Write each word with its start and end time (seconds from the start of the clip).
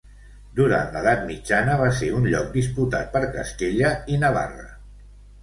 Durant 0.59 0.87
l'edat 0.95 1.21
mitjana 1.27 1.75
va 1.81 1.89
ser 1.99 2.09
un 2.21 2.25
lloc 2.31 2.49
disputat 2.57 3.13
per 3.19 3.23
Castella 3.37 3.93
i 4.15 4.19
Navarra. 4.27 4.69